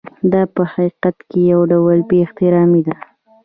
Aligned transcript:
دا 0.31 0.41
په 0.53 0.61
حقیقت 0.71 1.15
کې 1.29 1.39
یو 1.51 1.61
ډول 1.71 1.97
بې 2.07 2.17
احترامي 2.25 2.81
ده. 2.87 2.95